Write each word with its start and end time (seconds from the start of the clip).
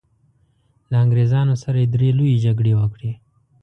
له 0.91 0.97
انګریزانو 1.03 1.55
سره 1.63 1.77
یې 1.81 1.87
درې 1.95 2.09
لويې 2.17 2.37
جګړې 2.45 2.73
وکړې. 2.79 3.11